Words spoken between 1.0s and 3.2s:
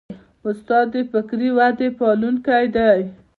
فکري ودې پالونکی دی.